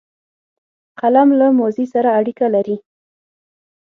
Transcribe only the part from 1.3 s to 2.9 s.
له ماضي سره اړیکه لري